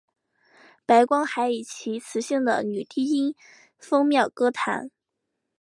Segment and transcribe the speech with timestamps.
[0.87, 3.35] 白光还以其磁性的女低音
[3.77, 4.89] 风靡歌坛。